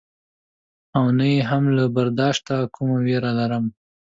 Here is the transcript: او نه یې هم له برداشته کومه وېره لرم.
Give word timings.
او 0.97 1.05
نه 1.17 1.25
یې 1.33 1.39
هم 1.49 1.63
له 1.77 1.83
برداشته 1.95 2.55
کومه 2.75 2.97
وېره 3.05 3.31
لرم. 3.39 3.65